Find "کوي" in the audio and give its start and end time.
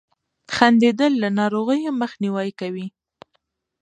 2.59-2.87